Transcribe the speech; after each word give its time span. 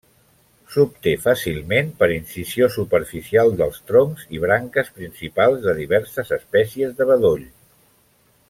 S'obté 0.75 1.11
fàcilment 1.25 1.91
per 1.99 2.07
incisió 2.13 2.69
superficial 2.77 3.53
dels 3.61 3.77
troncs 3.91 4.25
i 4.39 4.43
branques 4.49 4.91
principals 4.99 5.63
de 5.67 5.77
diverses 5.85 6.37
espècies 6.43 7.01
de 7.03 7.13
bedoll. 7.13 7.47